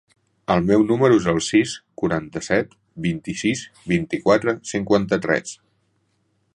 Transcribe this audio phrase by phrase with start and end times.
[0.53, 2.73] El meu número es el sis, quaranta-set,
[3.07, 3.63] vint-i-sis,
[3.93, 5.55] vint-i-quatre, cinquanta-tres.